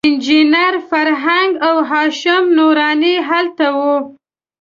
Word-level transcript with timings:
انجینر 0.09 0.73
فرهنګ 0.89 1.51
او 1.67 1.75
هاشم 1.89 2.43
نوراني 2.57 3.15
هلته 3.29 3.67
وو. 3.77 3.95